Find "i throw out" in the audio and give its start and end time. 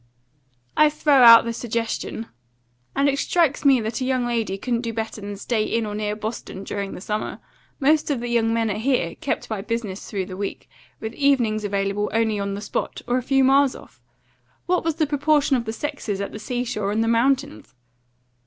0.75-1.45